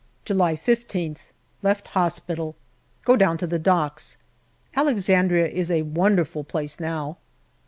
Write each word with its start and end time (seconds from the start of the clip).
July 0.25 0.55
15th. 0.55 1.19
Left 1.61 1.89
hospital. 1.89 2.55
Go 3.05 3.15
down 3.15 3.37
to 3.37 3.45
the 3.45 3.59
docks. 3.59 4.17
Alexandria 4.75 5.47
is 5.47 5.69
a 5.69 5.83
wonderful 5.83 6.43
place 6.43 6.79
now. 6.79 7.19